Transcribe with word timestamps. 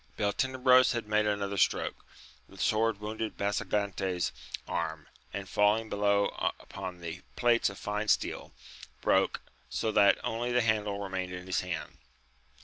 Beltenebros 0.17 0.93
had 0.93 1.07
made 1.07 1.27
another 1.27 1.59
stroke, 1.59 2.03
the 2.49 2.57
sword 2.57 2.99
wounded 2.99 3.37
Basagante's 3.37 4.31
arm, 4.67 5.05
and, 5.31 5.47
falling 5.47 5.89
be 5.91 5.95
low 5.95 6.25
upon 6.59 7.01
the 7.01 7.21
plates 7.35 7.69
of 7.69 7.77
fine 7.77 8.07
steel, 8.07 8.51
broke, 9.01 9.41
so 9.69 9.91
that 9.91 10.17
only 10.23 10.51
the 10.51 10.61
handle 10.61 10.99
remained 11.03 11.33
in 11.33 11.45
his 11.45 11.61
hand. 11.61 11.99